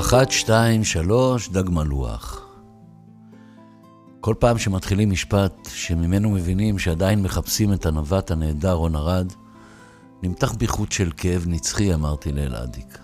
אחת, 0.00 0.30
שתיים, 0.30 0.84
שלוש, 0.84 1.48
דג 1.48 1.70
מלוח. 1.70 2.46
כל 4.20 4.34
פעם 4.38 4.58
שמתחילים 4.58 5.10
משפט 5.10 5.68
שממנו 5.72 6.30
מבינים 6.30 6.78
שעדיין 6.78 7.22
מחפשים 7.22 7.72
את 7.72 7.86
הנווט 7.86 8.30
הנהדר 8.30 8.72
רון 8.72 8.96
ארד, 8.96 9.32
נמתח 10.22 10.52
בי 10.52 10.66
חוט 10.66 10.92
של 10.92 11.10
כאב 11.16 11.44
נצחי, 11.46 11.94
אמרתי 11.94 12.32
לאלעדיק. 12.32 12.98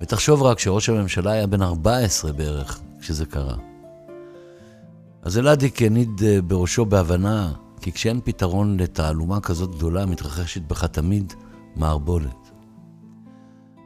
ותחשוב 0.00 0.42
רק 0.42 0.58
שראש 0.58 0.88
הממשלה 0.88 1.32
היה 1.32 1.46
בן 1.46 1.62
14 1.62 2.32
בערך 2.32 2.80
כשזה 3.00 3.26
קרה. 3.26 3.56
אז 5.22 5.38
אלעדיק 5.38 5.82
הניד 5.82 6.22
אה, 6.24 6.42
בראשו 6.42 6.84
בהבנה, 6.84 7.52
כי 7.80 7.92
כשאין 7.92 8.20
פתרון 8.24 8.80
לתעלומה 8.80 9.40
כזאת 9.40 9.74
גדולה, 9.74 10.06
מתרחשת 10.06 10.62
בך 10.62 10.84
תמיד 10.84 11.32
מערבולת. 11.76 12.50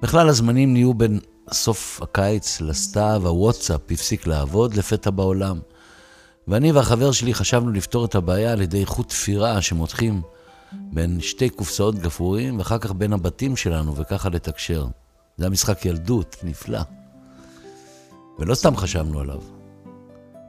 בכלל 0.03 0.29
הזמנים 0.29 0.73
נהיו 0.73 0.95
בין 0.95 1.21
סוף 1.53 2.01
הקיץ 2.03 2.61
לסתיו, 2.61 3.23
הוואטסאפ 3.25 3.81
הפסיק 3.91 4.27
לעבוד 4.27 4.75
לפתע 4.75 5.11
בעולם. 5.11 5.59
ואני 6.49 6.73
והחבר 6.73 7.13
שלי 7.13 7.35
חשבנו 7.35 7.73
לפתור 7.73 8.05
את 8.05 8.15
הבעיה 8.15 8.53
על 8.53 8.61
ידי 8.61 8.87
חוט 8.87 9.09
תפירה 9.09 9.63
שמותחים 9.63 10.23
בין 10.73 11.21
שתי 11.21 11.49
קופסאות 11.49 11.99
גפרורים, 11.99 12.59
ואחר 12.59 12.79
כך 12.79 12.93
בין 12.93 13.13
הבתים 13.13 13.57
שלנו, 13.57 13.97
וככה 13.97 14.29
לתקשר. 14.29 14.87
זה 15.37 15.45
היה 15.45 15.51
משחק 15.51 15.87
ילדות 15.87 16.37
נפלא. 16.43 16.81
ולא 18.39 18.55
סתם 18.55 18.77
חשבנו 18.77 19.21
עליו. 19.21 19.41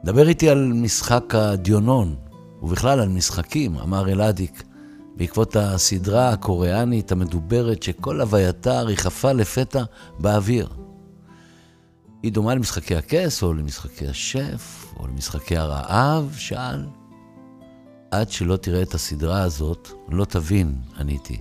דבר 0.04 0.28
איתי 0.28 0.50
על 0.50 0.72
משחק 0.74 1.34
הדיונון, 1.34 2.14
ובכלל 2.62 3.00
על 3.00 3.08
משחקים, 3.08 3.76
אמר 3.76 4.08
אלעדיק, 4.08 4.62
בעקבות 5.16 5.56
הסדרה 5.56 6.28
הקוריאנית 6.28 7.12
המדוברת 7.12 7.82
שכל 7.82 8.20
הווייתה 8.20 8.82
ריחפה 8.82 9.32
לפתע 9.32 9.84
באוויר. 10.18 10.68
היא 12.22 12.32
דומה 12.32 12.54
למשחקי 12.54 12.96
הכס, 12.96 13.42
או 13.42 13.54
למשחקי 13.54 14.08
השף, 14.08 14.94
או 14.96 15.06
למשחקי 15.06 15.56
הרעב? 15.56 16.34
שאל. 16.36 16.86
עד 18.10 18.30
שלא 18.30 18.56
תראה 18.56 18.82
את 18.82 18.94
הסדרה 18.94 19.42
הזאת, 19.42 19.88
לא 20.08 20.24
תבין, 20.24 20.74
עניתי. 20.98 21.38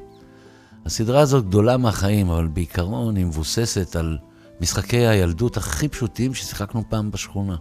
הסדרה 0.86 1.20
הזאת 1.20 1.46
גדולה 1.48 1.78
מהחיים, 1.78 2.30
אבל 2.30 2.48
בעיקרון 2.48 3.16
היא 3.16 3.26
מבוססת 3.26 3.96
על 3.96 4.18
משחקי 4.62 5.08
הילדות 5.08 5.58
הכי 5.58 5.88
פשוטים 5.88 6.34
ששיחקנו 6.34 6.84
פעם 6.90 7.12
בשכונה. 7.12 7.56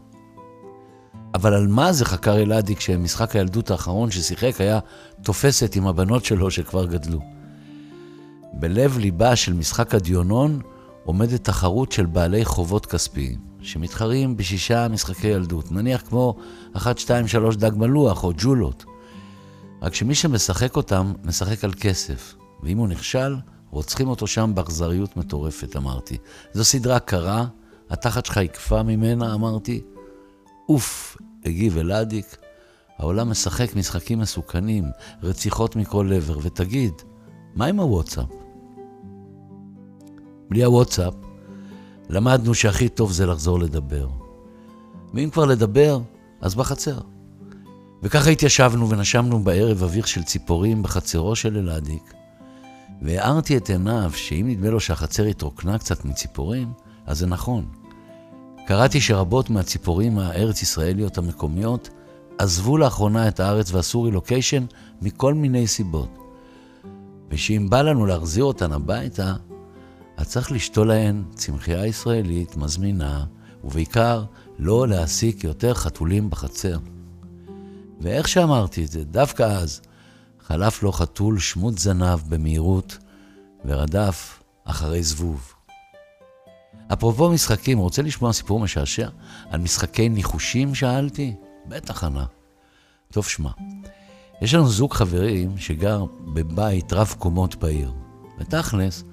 אבל 1.34 1.54
על 1.54 1.66
מה 1.66 1.92
זה 1.92 2.04
חקר 2.04 2.36
אלעדי 2.36 2.76
כשמשחק 2.76 3.36
הילדות 3.36 3.70
האחרון 3.70 4.10
ששיחק 4.10 4.60
היה 4.60 4.78
תופסת 5.22 5.76
עם 5.76 5.86
הבנות 5.86 6.24
שלו 6.24 6.50
שכבר 6.50 6.86
גדלו? 6.86 7.20
בלב 8.52 8.98
ליבה 8.98 9.36
של 9.36 9.52
משחק 9.52 9.94
הדיונון 9.94 10.60
עומדת 11.08 11.44
תחרות 11.44 11.92
של 11.92 12.06
בעלי 12.06 12.44
חובות 12.44 12.86
כספיים, 12.86 13.38
שמתחרים 13.60 14.36
בשישה 14.36 14.88
משחקי 14.88 15.26
ילדות, 15.26 15.72
נניח 15.72 16.02
כמו 16.08 16.36
1, 16.72 16.98
2, 16.98 17.28
3 17.28 17.56
דג 17.56 17.70
מלוח 17.76 18.24
או 18.24 18.32
ג'ולות. 18.38 18.84
רק 19.82 19.94
שמי 19.94 20.14
שמשחק 20.14 20.76
אותם, 20.76 21.12
משחק 21.24 21.64
על 21.64 21.72
כסף, 21.80 22.34
ואם 22.62 22.78
הוא 22.78 22.88
נכשל, 22.88 23.36
רוצחים 23.70 24.08
אותו 24.08 24.26
שם 24.26 24.52
באכזריות 24.54 25.16
מטורפת, 25.16 25.76
אמרתי. 25.76 26.16
זו 26.52 26.64
סדרה 26.64 26.98
קרה, 26.98 27.46
התחת 27.90 28.26
שלך 28.26 28.36
יקפא 28.36 28.82
ממנה, 28.82 29.34
אמרתי. 29.34 29.82
אוף, 30.68 31.16
הגיב 31.44 31.78
אלאדיק, 31.78 32.36
העולם 32.98 33.30
משחק 33.30 33.76
משחקים 33.76 34.18
מסוכנים, 34.18 34.84
רציחות 35.22 35.76
מכל 35.76 36.12
עבר, 36.12 36.38
ותגיד, 36.42 36.92
מה 37.54 37.66
עם 37.66 37.80
הוואטסאפ? 37.80 38.47
בלי 40.50 40.64
הוואטסאפ, 40.64 41.14
למדנו 42.08 42.54
שהכי 42.54 42.88
טוב 42.88 43.12
זה 43.12 43.26
לחזור 43.26 43.58
לדבר. 43.58 44.08
ואם 45.14 45.30
כבר 45.30 45.44
לדבר, 45.44 46.00
אז 46.40 46.54
בחצר. 46.54 46.98
וככה 48.02 48.30
התיישבנו 48.30 48.88
ונשמנו 48.88 49.44
בערב 49.44 49.82
אוויר 49.82 50.04
של 50.04 50.22
ציפורים 50.22 50.82
בחצרו 50.82 51.36
של 51.36 51.56
אלעדיק, 51.56 52.12
והארתי 53.02 53.56
את 53.56 53.70
עיניו 53.70 54.10
שאם 54.14 54.46
נדמה 54.48 54.70
לו 54.70 54.80
שהחצר 54.80 55.24
התרוקנה 55.24 55.78
קצת 55.78 56.04
מציפורים, 56.04 56.72
אז 57.06 57.18
זה 57.18 57.26
נכון. 57.26 57.66
קראתי 58.66 59.00
שרבות 59.00 59.50
מהציפורים 59.50 60.18
הארץ-ישראליות 60.18 61.18
המקומיות 61.18 61.90
עזבו 62.38 62.78
לאחרונה 62.78 63.28
את 63.28 63.40
הארץ 63.40 63.72
ועשו 63.72 64.02
רילוקיישן 64.02 64.64
מכל 65.02 65.34
מיני 65.34 65.66
סיבות. 65.66 66.18
ושאם 67.30 67.70
בא 67.70 67.82
לנו 67.82 68.06
להחזיר 68.06 68.44
אותן 68.44 68.72
הביתה, 68.72 69.34
אז 70.18 70.28
צריך 70.28 70.52
לשתול 70.52 70.88
להן 70.88 71.24
צמחייה 71.34 71.86
ישראלית 71.86 72.56
מזמינה, 72.56 73.24
ובעיקר 73.64 74.24
לא 74.58 74.88
להעסיק 74.88 75.44
יותר 75.44 75.74
חתולים 75.74 76.30
בחצר. 76.30 76.78
ואיך 78.00 78.28
שאמרתי 78.28 78.84
את 78.84 78.90
זה, 78.90 79.04
דווקא 79.04 79.42
אז 79.42 79.80
חלף 80.40 80.82
לו 80.82 80.92
חתול 80.92 81.38
שמוט 81.38 81.78
זנב 81.78 82.18
במהירות 82.28 82.98
ורדף 83.64 84.42
אחרי 84.64 85.02
זבוב. 85.02 85.52
אפרופו 86.92 87.30
משחקים, 87.30 87.78
רוצה 87.78 88.02
לשמוע 88.02 88.32
סיפור 88.32 88.60
משעשע 88.60 89.08
על 89.50 89.60
משחקי 89.60 90.08
ניחושים? 90.08 90.74
שאלתי. 90.74 91.34
בטח 91.68 92.04
ענה. 92.04 92.24
טוב, 93.12 93.26
שמע. 93.26 93.50
יש 94.42 94.54
לנו 94.54 94.68
זוג 94.68 94.94
חברים 94.94 95.58
שגר 95.58 96.04
בבית 96.34 96.92
רב 96.92 97.14
קומות 97.18 97.56
בעיר. 97.56 97.92
ותכלס, 98.38 99.04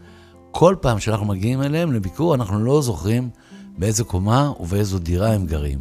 כל 0.58 0.76
פעם 0.82 1.00
שאנחנו 1.00 1.26
מגיעים 1.26 1.62
אליהם 1.62 1.94
לביקור, 1.94 2.36
אנחנו 2.36 2.60
לא 2.60 2.82
זוכרים 2.82 3.30
באיזה 3.78 4.04
קומה 4.04 4.52
ובאיזו 4.60 5.00
דירה 5.00 5.34
הם 5.34 5.46
גרים. 5.46 5.80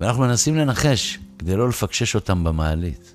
ואנחנו 0.00 0.22
מנסים 0.22 0.56
לנחש 0.56 1.18
כדי 1.38 1.56
לא 1.56 1.68
לפקשש 1.68 2.14
אותם 2.14 2.44
במעלית. 2.44 3.14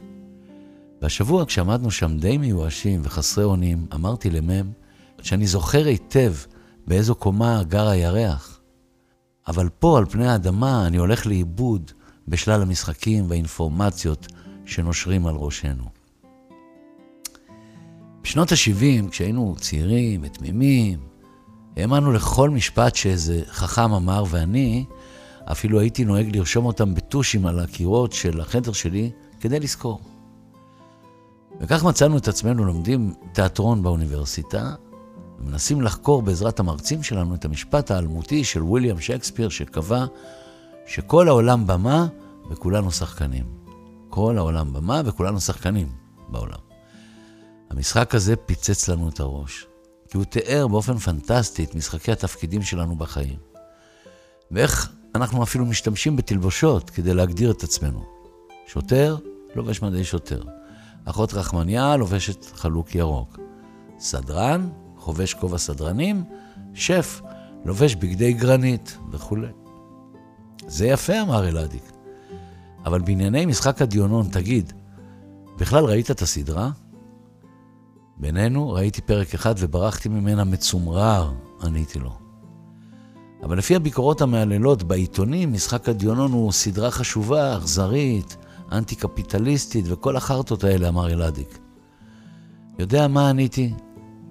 והשבוע, 1.02 1.46
כשעמדנו 1.46 1.92
שם 1.92 2.18
די 2.18 2.38
מיואשים 2.38 3.02
וחסרי 3.04 3.44
אונים, 3.44 3.86
אמרתי 3.94 4.30
למם 4.30 4.72
שאני 5.22 5.48
זוכר 5.48 5.86
היטב 5.86 6.34
באיזו 6.88 7.16
קומה 7.16 7.64
גר 7.64 7.88
הירח. 7.88 8.60
אבל 9.48 9.70
פה, 9.80 9.98
על 9.98 10.06
פני 10.06 10.28
האדמה, 10.28 10.88
אני 10.88 10.98
הולך 10.98 11.26
לאיבוד 11.26 11.92
בשלל 12.28 12.62
המשחקים 12.62 13.30
והאינפורמציות 13.30 14.28
שנושרים 14.66 15.28
על 15.28 15.36
ראשנו. 15.36 15.95
בשנות 18.26 18.52
ה-70, 18.52 19.10
כשהיינו 19.10 19.56
צעירים 19.60 20.22
ותמימים, 20.24 21.00
האמנו 21.78 22.12
לכל 22.12 22.50
משפט 22.50 22.96
שאיזה 22.96 23.42
חכם 23.48 23.92
אמר, 23.94 24.24
ואני 24.30 24.86
אפילו 25.44 25.80
הייתי 25.80 26.06
נוהג 26.06 26.36
לרשום 26.36 26.66
אותם 26.66 26.94
בטושים 26.94 27.46
על 27.46 27.60
הקירות 27.60 28.14
של 28.14 28.42
החדר 28.42 28.72
שלי 28.72 29.12
כדי 29.40 29.60
לזכור. 29.60 30.02
וכך 31.62 31.84
מצאנו 31.84 32.18
את 32.18 32.28
עצמנו 32.28 32.66
לומדים 32.66 33.14
תיאטרון 33.34 33.84
באוניברסיטה, 33.84 34.76
ומנסים 35.40 35.82
לחקור 35.82 36.22
בעזרת 36.22 36.60
המרצים 36.60 37.04
שלנו 37.04 37.36
את 37.36 37.46
המשפט 37.46 37.92
האלמותי 37.92 38.44
של 38.44 38.64
ויליאם 38.64 39.00
שייקספיר, 39.00 39.50
שקבע 39.50 40.06
שכל 40.88 41.28
העולם 41.28 41.68
במה 41.68 42.08
וכולנו 42.50 42.92
שחקנים. 42.92 43.46
כל 44.10 44.38
העולם 44.38 44.74
במה 44.74 45.02
וכולנו 45.06 45.42
שחקנים 45.42 45.88
בעולם. 46.30 46.65
המשחק 47.76 48.16
הזה 48.16 48.36
פיצץ 48.36 48.88
לנו 48.88 49.10
את 49.10 49.20
הראש, 49.20 49.66
כי 50.10 50.18
הוא 50.18 50.26
תיאר 50.26 50.68
באופן 50.68 50.98
פנטסטי 50.98 51.64
את 51.64 51.76
משחקי 51.76 52.12
התפקידים 52.12 52.62
שלנו 52.62 52.96
בחיים. 52.96 53.40
ואיך 54.52 54.92
אנחנו 55.16 55.44
אפילו 55.44 55.66
משתמשים 55.66 56.16
בתלבושות 56.16 56.90
כדי 56.90 57.14
להגדיר 57.14 57.52
את 57.52 57.64
עצמנו. 57.64 58.06
שוטר 58.68 59.18
לובש 59.56 59.82
מדי 59.82 60.04
שוטר. 60.04 60.42
אחות 61.06 61.34
רחמניה 61.34 61.98
לובשת 61.98 62.46
חלוק 62.46 62.96
ירוק. 62.96 63.40
סדרן 64.00 64.70
חובש 64.98 65.34
כובע 65.34 65.58
סדרנים, 65.58 66.24
שף 66.74 67.22
לובש 67.66 67.96
בגדי 67.96 68.34
גרנית 68.34 68.98
וכולי. 69.12 69.52
זה 70.68 70.88
יפה, 70.88 71.22
אמר 71.22 71.48
אלעדיק. 71.48 71.92
אבל 72.86 73.02
בענייני 73.02 73.46
משחק 73.46 73.82
הדיונון, 73.82 74.28
תגיד, 74.32 74.74
בכלל 75.58 75.86
ראית 75.86 76.12
את 76.12 76.22
הסדרה? 76.22 76.72
בינינו, 78.26 78.72
ראיתי 78.72 79.02
פרק 79.02 79.34
אחד 79.34 79.56
וברחתי 79.58 80.10
ממנה 80.10 80.44
מצומרר, 80.44 81.32
עניתי 81.64 82.00
לו. 82.00 82.12
אבל 83.44 83.58
לפי 83.58 83.76
הביקורות 83.76 84.22
המהללות 84.22 84.84
בעיתונים, 84.84 85.54
משחק 85.54 85.90
הדיונון 85.90 86.32
הוא 86.32 86.52
סדרה 86.52 86.92
חשובה, 86.92 87.58
אכזרית, 87.58 88.38
אנטי-קפיטליסטית 88.72 89.86
וכל 89.88 90.16
החרטות 90.16 90.64
האלה, 90.64 90.90
אמר 90.90 91.10
אלעדיק. 91.10 91.60
יודע 92.80 93.08
מה 93.08 93.30
עניתי? 93.30 93.74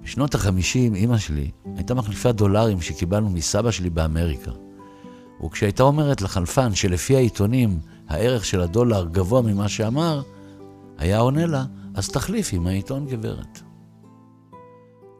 בשנות 0.02 0.35
החמישים, 0.35 0.94
אימא 0.94 1.19
שלי 1.19 1.50
הייתה 1.76 1.94
מחליפה 1.94 2.32
דולרים 2.32 2.81
שקיבלנו 2.81 3.31
מסבא 3.31 3.70
שלי 3.70 3.90
באמריקה. 3.90 4.50
וכשהייתה 5.44 5.82
אומרת 5.82 6.23
לחלפן 6.23 6.75
שלפי 6.75 7.17
העיתונים 7.17 7.79
הערך 8.08 8.44
של 8.44 8.61
הדולר 8.61 9.05
גבוה 9.05 9.43
ממה 9.43 9.69
שאמר, 9.69 10.23
היה 10.99 11.19
עונה 11.19 11.47
לה, 11.47 11.64
אז 11.94 12.08
תחליפי 12.08 12.58
מהעיתון 12.58 13.06
גברת. 13.06 13.63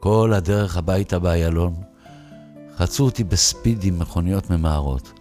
כל 0.05 0.33
הדרך 0.33 0.77
הביתה 0.77 1.19
באיילון 1.19 1.73
רצו 2.79 3.05
אותי 3.05 3.23
בספיד 3.23 3.83
עם 3.83 3.99
מכוניות 3.99 4.49
ממהרות. 4.49 5.13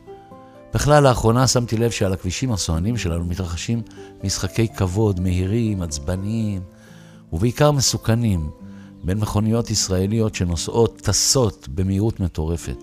בכלל, 0.75 1.05
לאחרונה 1.05 1.47
שמתי 1.47 1.77
לב 1.77 1.91
שעל 1.91 2.13
הכבישים 2.13 2.53
הסוענים 2.53 2.97
שלנו 2.97 3.25
מתרחשים 3.25 3.83
משחקי 4.25 4.69
כבוד 4.69 5.21
מהירים, 5.21 5.83
עצבניים, 5.83 6.63
ובעיקר 7.33 7.71
מסוכנים, 7.71 8.51
בין 9.05 9.19
מכוניות 9.19 9.71
ישראליות 9.71 10.35
שנוסעות, 10.35 11.01
טסות 11.01 11.69
במהירות 11.69 12.21
מטורפת. 12.21 12.79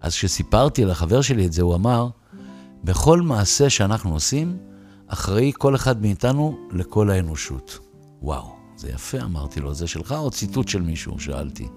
אז 0.00 0.12
כשסיפרתי 0.12 0.84
לחבר 0.84 1.20
שלי 1.20 1.46
את 1.46 1.52
זה, 1.52 1.62
הוא 1.62 1.74
אמר, 1.74 2.08
בכל 2.84 3.20
מעשה 3.20 3.70
שאנחנו 3.70 4.12
עושים, 4.12 4.56
אחראי 5.06 5.52
כל 5.58 5.74
אחד 5.74 6.02
מאיתנו 6.02 6.58
לכל 6.70 7.10
האנושות. 7.10 7.78
וואו, 8.22 8.53
זה 8.76 8.90
יפה, 8.90 9.20
אמרתי 9.20 9.60
לו, 9.60 9.74
זה 9.74 9.86
שלך 9.86 10.12
או 10.12 10.30
ציטוט 10.30 10.68
של 10.68 10.82
מישהו? 10.82 11.18
שאלתי. 11.18 11.68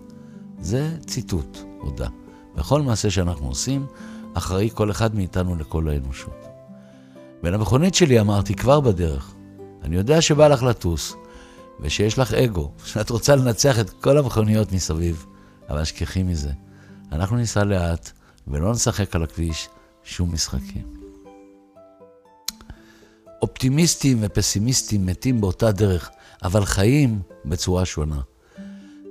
זה 0.60 0.98
ציטוט, 1.06 1.58
הודה. 1.80 2.08
בכל 2.56 2.82
מעשה 2.82 3.10
שאנחנו 3.12 3.48
עושים, 3.48 3.86
אחראי 4.34 4.70
כל 4.74 4.92
אחד 4.92 5.16
מאיתנו 5.16 5.56
לכל 5.56 5.90
האנושות. 5.90 6.48
ולמכונית 7.44 7.96
שלי 7.96 8.20
אמרתי, 8.20 8.54
כבר 8.54 8.80
בדרך, 8.80 9.34
אני 9.84 9.96
יודע 9.96 10.22
שבא 10.22 10.48
לך 10.48 10.64
לטוס, 10.64 11.16
ושיש 11.80 12.20
לך 12.20 12.34
אגו, 12.34 12.72
שאת 12.86 13.10
רוצה 13.10 13.36
לנצח 13.36 13.80
את 13.80 13.90
כל 13.90 14.18
המכוניות 14.18 14.72
מסביב, 14.72 15.26
אבל 15.70 15.84
שכחי 15.84 16.24
מזה. 16.24 16.52
אנחנו 17.12 17.36
ניסע 17.36 17.64
לאט, 17.64 18.12
ולא 18.48 18.72
נשחק 18.72 19.16
על 19.16 19.24
הכביש 19.24 19.70
שום 20.04 20.34
משחקים. 20.34 20.98
אופטימיסטים 23.42 24.18
ופסימיסטים 24.22 25.06
מתים 25.06 25.42
באותה 25.42 25.72
דרך, 25.72 26.10
אבל 26.44 26.66
חיים 26.66 27.20
בצורה 27.46 27.86
שונה. 27.86 28.22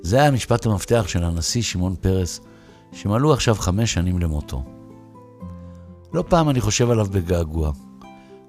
זה 0.02 0.16
היה 0.20 0.30
משפט 0.30 0.66
המפתח 0.66 1.04
של 1.08 1.24
הנשיא 1.24 1.62
שמעון 1.62 1.94
פרס, 2.00 2.40
שמלאו 2.92 3.32
עכשיו 3.32 3.54
חמש 3.54 3.92
שנים 3.92 4.18
למותו. 4.18 4.64
לא 6.12 6.24
פעם 6.28 6.50
אני 6.50 6.60
חושב 6.60 6.90
עליו 6.90 7.06
בגעגוע, 7.10 7.72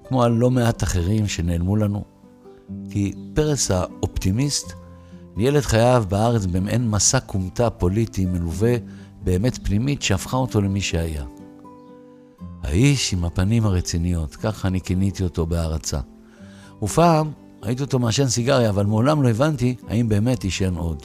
כמו 0.08 0.22
על 0.22 0.32
לא 0.32 0.50
מעט 0.50 0.82
אחרים 0.82 1.28
שנעלמו 1.28 1.76
לנו, 1.76 2.04
כי 2.90 3.12
פרס 3.34 3.70
האופטימיסט 3.70 4.72
ניהל 5.36 5.58
את 5.58 5.64
חייו 5.64 6.04
בארץ 6.08 6.46
במעין 6.46 6.90
מסע 6.90 7.20
כומתה 7.20 7.70
פוליטי 7.70 8.26
מלווה 8.26 8.76
באמת 9.24 9.58
פנימית 9.66 10.02
שהפכה 10.02 10.36
אותו 10.36 10.60
למי 10.60 10.80
שהיה. 10.80 11.24
האיש 12.62 13.12
עם 13.12 13.24
הפנים 13.24 13.66
הרציניות, 13.66 14.36
ככה 14.36 14.68
אני 14.68 14.80
כיניתי 14.80 15.24
אותו 15.24 15.46
בהערצה. 15.46 16.00
ופעם 16.82 17.30
ראיתי 17.62 17.82
אותו 17.82 17.98
מעשן 17.98 18.28
סיגריה, 18.28 18.70
אבל 18.70 18.86
מעולם 18.86 19.22
לא 19.22 19.28
הבנתי 19.28 19.74
האם 19.88 20.08
באמת 20.08 20.42
עישן 20.42 20.74
עוד. 20.74 21.02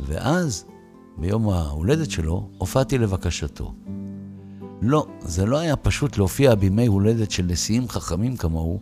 ואז, 0.00 0.64
ביום 1.16 1.48
ההולדת 1.48 2.10
שלו, 2.10 2.48
הופעתי 2.58 2.98
לבקשתו. 2.98 3.74
לא, 4.82 5.06
זה 5.20 5.46
לא 5.46 5.58
היה 5.58 5.76
פשוט 5.76 6.18
להופיע 6.18 6.54
בימי 6.54 6.86
הולדת 6.86 7.30
של 7.30 7.42
נשיאים 7.42 7.88
חכמים 7.88 8.36
כמוהו, 8.36 8.80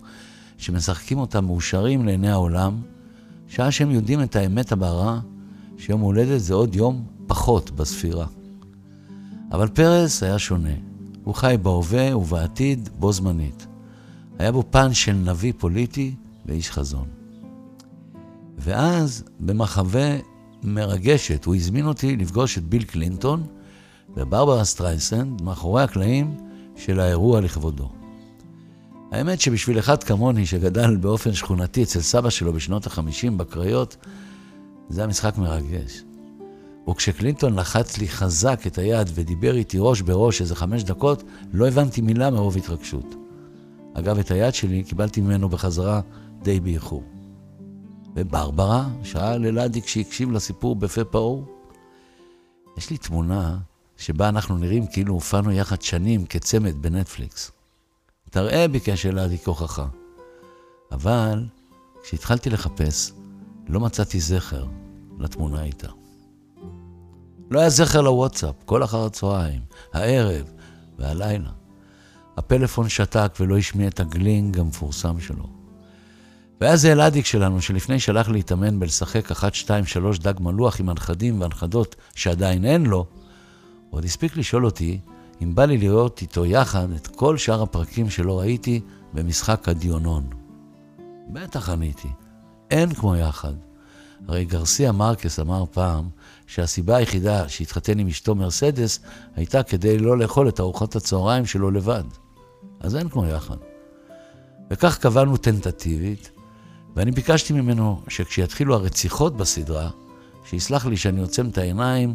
שמשחקים 0.58 1.18
אותם 1.18 1.44
מאושרים 1.44 2.06
לעיני 2.06 2.30
העולם, 2.30 2.80
שעה 3.48 3.70
שהם 3.70 3.90
יודעים 3.90 4.22
את 4.22 4.36
האמת 4.36 4.72
הבהרה, 4.72 5.20
שיום 5.78 6.00
הולדת 6.00 6.40
זה 6.40 6.54
עוד 6.54 6.74
יום 6.74 7.04
פחות 7.26 7.70
בספירה. 7.70 8.26
אבל 9.52 9.68
פרס 9.68 10.22
היה 10.22 10.38
שונה. 10.38 10.74
הוא 11.24 11.34
חי 11.34 11.56
בהווה 11.62 12.16
ובעתיד 12.16 12.88
בו 12.98 13.12
זמנית. 13.12 13.66
היה 14.38 14.52
בו 14.52 14.64
פן 14.70 14.94
של 14.94 15.12
נביא 15.12 15.52
פוליטי 15.58 16.14
ואיש 16.46 16.70
חזון. 16.70 17.06
ואז, 18.58 19.24
במחווה 19.40 20.16
מרגשת, 20.62 21.44
הוא 21.44 21.54
הזמין 21.54 21.86
אותי 21.86 22.16
לפגוש 22.16 22.58
את 22.58 22.64
ביל 22.64 22.82
קלינטון 22.82 23.46
וברברה 24.16 24.64
סטרייסנד 24.64 25.42
מאחורי 25.42 25.82
הקלעים 25.82 26.36
של 26.76 27.00
האירוע 27.00 27.40
לכבודו. 27.40 27.92
האמת 29.12 29.40
שבשביל 29.40 29.78
אחד 29.78 30.02
כמוני 30.02 30.46
שגדל 30.46 30.96
באופן 30.96 31.32
שכונתי 31.32 31.82
אצל 31.82 32.00
סבא 32.00 32.30
שלו 32.30 32.52
בשנות 32.52 32.86
החמישים 32.86 33.38
בקריות, 33.38 33.96
זה 34.88 35.00
היה 35.00 35.08
משחק 35.08 35.38
מרגש. 35.38 36.02
וכשקלינטון 36.90 37.58
לחץ 37.58 37.98
לי 37.98 38.08
חזק 38.08 38.66
את 38.66 38.78
היד 38.78 39.10
ודיבר 39.14 39.56
איתי 39.56 39.76
ראש 39.80 40.00
בראש 40.00 40.40
איזה 40.40 40.56
חמש 40.56 40.84
דקות, 40.84 41.22
לא 41.52 41.68
הבנתי 41.68 42.00
מילה 42.00 42.30
מרוב 42.30 42.56
התרגשות. 42.56 43.14
אגב, 43.94 44.18
את 44.18 44.30
היד 44.30 44.54
שלי 44.54 44.82
קיבלתי 44.82 45.20
ממנו 45.20 45.48
בחזרה 45.48 46.00
די 46.42 46.60
באיחור. 46.60 47.04
וברברה, 48.16 48.88
שאל 49.02 49.46
אלעדי 49.46 49.82
כשהקשיב 49.82 50.32
לסיפור 50.32 50.76
בפה 50.76 51.04
פעור. 51.04 51.44
יש 52.76 52.90
לי 52.90 52.98
תמונה 52.98 53.58
שבה 53.96 54.28
אנחנו 54.28 54.58
נראים 54.58 54.86
כאילו 54.86 55.14
הופענו 55.14 55.52
יחד 55.52 55.82
שנים 55.82 56.26
כצמד 56.26 56.82
בנטפליקס. 56.82 57.50
תראה, 58.30 58.68
ביקש 58.68 59.06
אלעדי 59.06 59.38
כהוכחה. 59.38 59.86
אבל 60.92 61.46
כשהתחלתי 62.02 62.50
לחפש, 62.50 63.12
לא 63.68 63.80
מצאתי 63.80 64.20
זכר 64.20 64.66
לתמונה 65.18 65.62
איתה. 65.62 65.88
לא 67.50 67.60
היה 67.60 67.70
זכר 67.70 68.00
לוואטסאפ, 68.00 68.54
כל 68.64 68.84
אחר 68.84 69.04
הצהריים, 69.04 69.60
הערב 69.92 70.52
והלילה. 70.98 71.50
הפלאפון 72.36 72.88
שתק 72.88 73.32
ולא 73.40 73.58
השמיע 73.58 73.88
את 73.88 74.00
הגלינג 74.00 74.58
המפורסם 74.58 75.20
שלו. 75.20 75.61
והיה 76.62 76.76
זה 76.76 76.92
אלאדיק 76.92 77.26
שלנו, 77.26 77.62
שלפני 77.62 78.00
שהלך 78.00 78.28
להתאמן 78.28 78.80
בלשחק 78.80 79.30
אחת, 79.30 79.54
שתיים, 79.54 79.86
שלוש 79.86 80.18
דג 80.18 80.34
מלוח 80.40 80.80
עם 80.80 80.88
הנכדים 80.88 81.40
והנכדות 81.40 81.96
שעדיין 82.14 82.64
אין 82.64 82.86
לו, 82.86 83.06
עוד 83.90 84.04
הספיק 84.04 84.36
לשאול 84.36 84.64
אותי 84.64 85.00
אם 85.42 85.54
בא 85.54 85.64
לי 85.64 85.78
לראות 85.78 86.22
איתו 86.22 86.46
יחד 86.46 86.90
את 86.90 87.06
כל 87.06 87.36
שאר 87.36 87.62
הפרקים 87.62 88.10
שלא 88.10 88.40
ראיתי 88.40 88.80
במשחק 89.12 89.68
הדיונון. 89.68 90.26
בטח 91.32 91.68
עניתי, 91.68 92.08
אין 92.70 92.94
כמו 92.94 93.16
יחד. 93.16 93.54
הרי 94.28 94.44
גרסיה 94.44 94.92
מרקס 94.92 95.40
אמר 95.40 95.64
פעם 95.70 96.08
שהסיבה 96.46 96.96
היחידה 96.96 97.48
שהתחתן 97.48 97.98
עם 97.98 98.08
אשתו 98.08 98.34
מרסדס 98.34 99.00
הייתה 99.36 99.62
כדי 99.62 99.98
לא 99.98 100.18
לאכול 100.18 100.48
את 100.48 100.60
ארוחת 100.60 100.96
הצהריים 100.96 101.46
שלו 101.46 101.70
לבד. 101.70 102.04
אז 102.80 102.96
אין 102.96 103.08
כמו 103.08 103.26
יחד. 103.26 103.56
וכך 104.70 104.98
קבענו 104.98 105.36
טנטטיבית, 105.36 106.31
ואני 106.96 107.10
ביקשתי 107.10 107.52
ממנו 107.52 108.02
שכשיתחילו 108.08 108.74
הרציחות 108.74 109.36
בסדרה, 109.36 109.90
שיסלח 110.44 110.86
לי 110.86 110.96
שאני 110.96 111.20
עוצם 111.20 111.48
את 111.48 111.58
העיניים, 111.58 112.14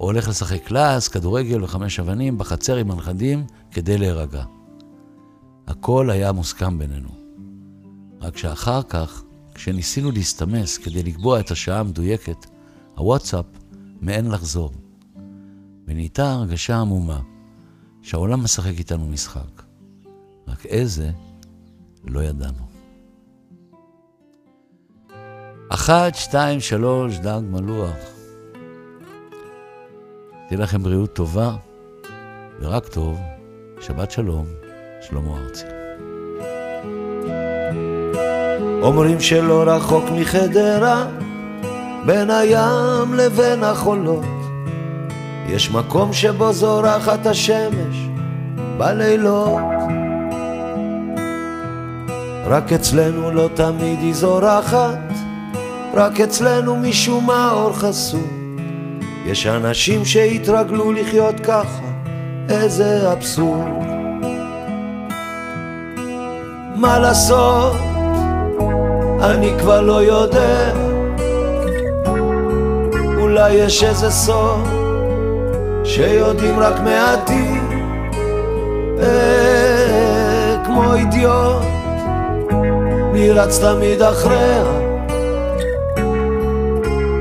או 0.00 0.06
הולך 0.06 0.28
לשחק 0.28 0.64
קלאס, 0.64 1.08
כדורגל 1.08 1.64
וחמש 1.64 2.00
אבנים 2.00 2.38
בחצר 2.38 2.76
עם 2.76 2.90
הנכדים 2.90 3.46
כדי 3.70 3.98
להירגע. 3.98 4.44
הכל 5.66 6.10
היה 6.10 6.32
מוסכם 6.32 6.78
בינינו. 6.78 7.08
רק 8.20 8.36
שאחר 8.36 8.82
כך, 8.82 9.22
כשניסינו 9.54 10.10
להסתמס 10.10 10.78
כדי 10.78 11.02
לקבוע 11.02 11.40
את 11.40 11.50
השעה 11.50 11.80
המדויקת, 11.80 12.46
הוואטסאפ 12.94 13.44
מעין 14.00 14.30
לחזור. 14.30 14.72
ונהייתה 15.86 16.32
הרגשה 16.32 16.80
עמומה 16.80 17.20
שהעולם 18.02 18.44
משחק 18.44 18.78
איתנו 18.78 19.06
משחק. 19.06 19.62
רק 20.48 20.66
איזה 20.66 21.10
לא 22.04 22.20
ידענו. 22.20 22.67
אחת, 25.68 26.14
שתיים, 26.14 26.60
שלוש, 26.60 27.18
דג 27.18 27.40
מלוח. 27.50 27.96
תהיה 30.48 30.60
לכם 30.60 30.82
בריאות 30.82 31.12
טובה 31.12 31.50
ורק 32.60 32.88
טוב. 32.88 33.18
שבת 33.80 34.10
שלום, 34.10 34.46
שלמה 35.00 35.30
ארצי. 35.38 35.64
אומרים 38.82 39.20
שלא 39.20 39.62
רחוק 39.66 40.04
מחדרה, 40.14 41.06
בין 42.06 42.30
הים 42.30 43.14
לבין 43.14 43.64
החולות, 43.64 44.24
יש 45.48 45.70
מקום 45.70 46.12
שבו 46.12 46.52
זורחת 46.52 47.26
השמש 47.26 47.96
בלילות. 48.78 49.62
רק 52.44 52.72
אצלנו 52.72 53.30
לא 53.30 53.48
תמיד 53.54 53.98
היא 53.98 54.14
זורחת, 54.14 54.98
רק 55.98 56.20
אצלנו 56.20 56.76
משום 56.76 57.26
מה 57.26 57.52
אור 57.52 57.72
חסום. 57.72 58.56
יש 59.26 59.46
אנשים 59.46 60.04
שהתרגלו 60.04 60.92
לחיות 60.92 61.40
ככה, 61.40 61.82
איזה 62.48 63.12
אבסורד. 63.12 63.66
מה 66.76 66.98
לעשות? 66.98 67.76
אני 69.20 69.52
כבר 69.58 69.80
לא 69.80 70.02
יודע 70.02 70.72
אולי 73.20 73.52
יש 73.52 73.84
איזה 73.84 74.10
סוד 74.10 74.68
שיודעים 75.84 76.58
רק 76.58 76.80
מעטים 76.80 77.68
אה, 79.02 80.56
כמו 80.64 80.94
אידיוט 80.94 81.62
מי 83.12 83.30
רץ 83.30 83.58
תמיד 83.58 84.02
אחריה 84.02 84.87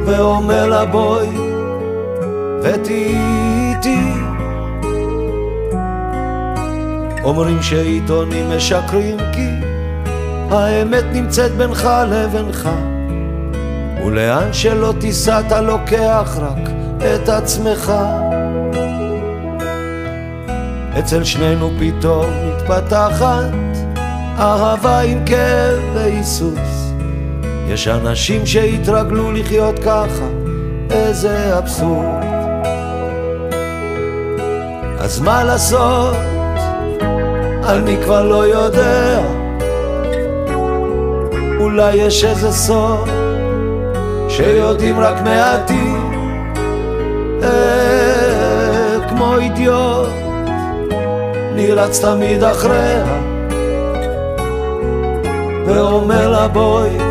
ואומר 0.08 0.68
לה 0.68 0.86
בואי 0.86 1.38
ותהיי 2.64 3.18
איתי. 3.70 4.14
אומרים 7.24 7.62
שעיתונים 7.62 8.50
משקרים 8.50 9.18
כי 9.34 9.50
האמת 10.52 11.04
נמצאת 11.14 11.52
בינך 11.52 11.90
לבינך. 12.10 12.70
ולאן 14.06 14.54
שלא 14.54 14.94
תיסע 15.00 15.40
אתה 15.40 15.62
לוקח 15.62 16.38
רק 16.42 16.70
את 16.98 17.30
עצמך. 17.30 17.94
אצל 21.00 21.24
שנינו 21.24 21.72
פתאום 21.80 22.26
מתפתחת 22.48 23.52
אהבה 24.40 25.00
עם 25.00 25.26
כאב 25.26 25.80
והיסוס 25.94 26.77
יש 27.68 27.88
אנשים 27.88 28.46
שהתרגלו 28.46 29.32
לחיות 29.32 29.80
ככה, 29.80 30.28
איזה 30.92 31.58
אבסורד. 31.58 32.24
אז 35.00 35.20
מה 35.20 35.44
לעשות? 35.44 36.16
אני 37.64 37.98
כבר 38.04 38.24
לא 38.24 38.48
יודע? 38.48 39.20
אולי 41.60 41.96
יש 41.96 42.24
איזה 42.24 42.52
סוד 42.52 43.10
שיודעים 44.30 45.00
רק 45.00 45.22
מעטים. 45.22 46.12
אה, 47.44 48.98
כמו 49.10 49.38
אידיוט 49.38 50.10
נרץ 51.56 52.06
תמיד 52.06 52.44
אחריה. 52.44 53.06
ואומר 55.66 56.30
לה 56.30 56.48
בואי 56.48 57.07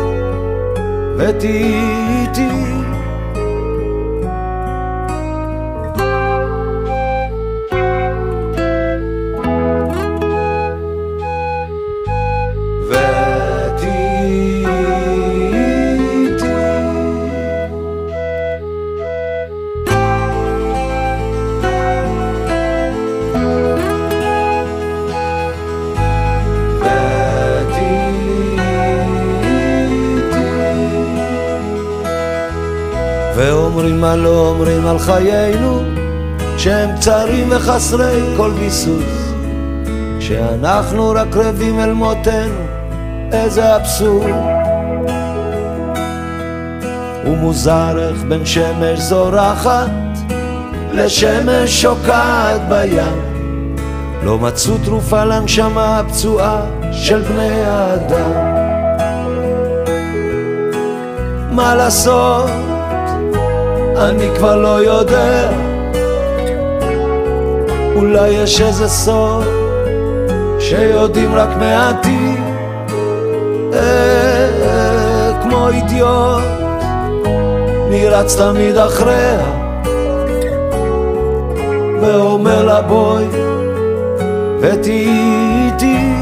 ותהיי 1.17 2.21
איתי 2.21 2.86
ואומרים 33.77 34.01
מה 34.01 34.15
לא 34.15 34.47
אומרים 34.49 34.87
על 34.87 34.99
חיינו 34.99 35.81
שהם 36.57 36.95
קצרים 36.95 37.47
וחסרי 37.51 38.21
כל 38.37 38.51
ביסוס. 38.59 39.33
שאנחנו 40.19 41.09
רק 41.09 41.35
רבים 41.35 41.79
אל 41.79 41.93
מותנו 41.93 42.63
איזה 43.31 43.75
אבסורד. 43.75 44.31
ומוזר 47.25 48.09
איך 48.09 48.23
בין 48.23 48.45
שמש 48.45 48.99
זורחת 48.99 49.89
לשמש 50.91 51.81
שוקעת 51.81 52.61
בים. 52.69 53.21
לא 54.23 54.37
מצאו 54.37 54.77
תרופה 54.85 55.23
לנשמה 55.23 55.99
הפצועה 55.99 56.61
של 56.91 57.21
בני 57.21 57.61
האדם. 57.65 58.31
מה 61.51 61.75
לעשות 61.75 62.76
אני 63.97 64.29
כבר 64.35 64.55
לא 64.55 64.81
יודע. 64.83 65.49
אולי 67.95 68.29
יש 68.29 68.61
איזה 68.61 68.87
סוד 68.87 69.43
שיודעים 70.59 71.35
רק 71.35 71.49
מעטים. 71.59 72.43
אה, 73.73 75.31
כמו 75.43 75.69
אידיוט 75.69 76.43
נרץ 77.89 78.35
תמיד 78.35 78.77
אחריה. 78.77 79.57
ואומר 82.01 82.65
לה 82.65 82.81
בואי 82.81 83.25
ותהיי 84.61 85.09
איתי 85.65 86.16